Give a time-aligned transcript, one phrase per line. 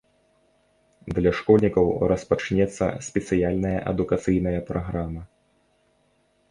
[1.17, 5.23] Для школьнікаў распачнецца спецыяльная адукацыйная праграма.